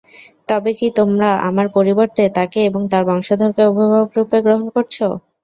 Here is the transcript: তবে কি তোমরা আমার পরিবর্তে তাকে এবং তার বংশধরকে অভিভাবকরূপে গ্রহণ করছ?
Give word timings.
তবে 0.49 0.71
কি 0.75 0.87
তোমরা 0.97 1.29
আমার 1.47 1.67
পরিবর্তে 1.75 2.23
তাকে 2.37 2.59
এবং 2.69 2.81
তার 2.91 3.03
বংশধরকে 3.09 3.61
অভিভাবকরূপে 3.69 4.37
গ্রহণ 4.45 4.65
করছ? 4.75 4.95